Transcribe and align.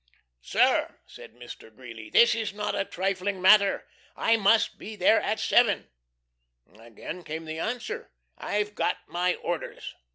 "Sir," 0.41 0.95
said 1.05 1.35
Mr. 1.35 1.69
Greeley, 1.71 2.09
"this 2.09 2.33
is 2.33 2.55
not 2.55 2.73
a 2.73 2.83
trifling 2.85 3.39
matter. 3.39 3.87
I 4.15 4.35
MUST 4.35 4.79
be 4.79 4.95
there 4.95 5.21
at 5.21 5.39
7!" 5.39 5.91
Again 6.79 7.23
came 7.23 7.45
the 7.45 7.59
answer, 7.59 8.09
"I've 8.35 8.73
got 8.73 8.97
my 9.07 9.35
orders!" 9.35 9.93